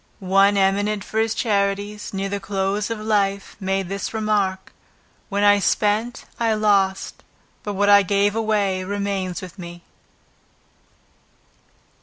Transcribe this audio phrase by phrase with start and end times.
[0.33, 4.73] One eminent for his charities, near the close of life, made this remark:
[5.29, 7.21] "What I spent I lost,
[7.61, 9.83] but what I gave away remains with me."